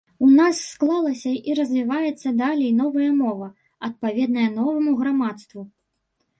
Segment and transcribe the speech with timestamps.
[0.27, 3.53] У нас склалася і развіваецца далей новая мова,
[3.91, 5.61] адпаведная новаму грамадству.